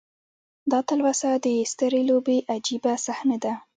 دا 0.71 0.79
تلوسه 0.89 1.29
د 1.45 1.47
سترې 1.71 2.01
لوبې 2.09 2.37
عجیبه 2.53 2.93
صحنه 3.05 3.37
ده. 3.43 3.53